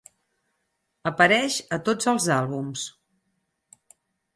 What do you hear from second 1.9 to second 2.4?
tots els